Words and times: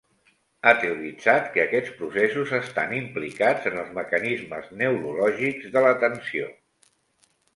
Ha 0.67 0.71
teoritzat 0.83 1.49
que 1.57 1.61
aquests 1.63 1.91
processos 1.97 2.53
estan 2.61 2.95
implicats 3.01 3.69
en 3.71 3.77
els 3.83 3.93
mecanismes 3.99 4.73
neurològics 4.81 5.71
de 5.77 5.87
l'atenció. 5.87 6.49